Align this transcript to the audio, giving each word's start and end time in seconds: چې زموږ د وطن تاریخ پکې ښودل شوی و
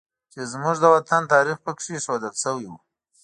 چې 0.31 0.39
زموږ 0.51 0.75
د 0.81 0.85
وطن 0.95 1.21
تاریخ 1.33 1.57
پکې 1.65 1.95
ښودل 2.05 2.33
شوی 2.43 2.65
و 2.69 2.73